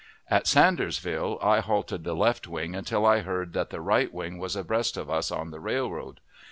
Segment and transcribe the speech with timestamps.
[0.31, 4.55] At Sandersville I halted the left wing until I heard that the right wing was
[4.55, 6.19] abreast of us on the railroad.